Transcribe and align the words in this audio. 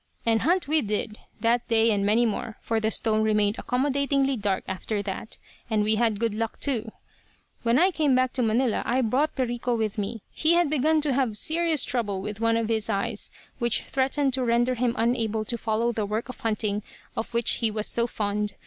"And 0.25 0.41
hunt 0.41 0.67
we 0.67 0.81
did, 0.81 1.19
that 1.41 1.67
day, 1.67 1.91
and 1.91 2.03
many 2.03 2.25
more 2.25 2.57
for 2.59 2.79
the 2.79 2.89
stone 2.89 3.21
remained 3.21 3.59
accommodatingly 3.59 4.35
dark 4.35 4.63
after 4.67 5.03
that 5.03 5.37
and 5.69 5.83
we 5.83 5.93
had 5.93 6.19
good 6.19 6.33
luck, 6.33 6.59
too. 6.59 6.87
"When 7.61 7.77
I 7.77 7.91
came 7.91 8.15
back 8.15 8.33
to 8.33 8.41
Manila 8.41 8.81
I 8.83 9.01
brought 9.01 9.35
Perico 9.35 9.75
with 9.75 9.99
me. 9.99 10.23
He 10.31 10.53
had 10.53 10.71
begun 10.71 11.01
to 11.01 11.13
have 11.13 11.37
serious 11.37 11.83
trouble 11.85 12.19
with 12.19 12.39
one 12.41 12.57
of 12.57 12.67
his 12.67 12.89
eyes, 12.89 13.29
which 13.59 13.83
threatened 13.83 14.33
to 14.33 14.43
render 14.43 14.73
him 14.73 14.95
unable 14.97 15.45
to 15.45 15.55
follow 15.55 15.91
the 15.91 16.07
work 16.07 16.29
of 16.29 16.39
hunting 16.41 16.81
of 17.15 17.35
which 17.35 17.57
he 17.57 17.69
was 17.69 17.85
so 17.87 18.07
fond. 18.07 18.53